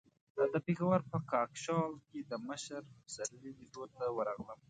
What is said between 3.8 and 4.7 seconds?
ته ورغلم.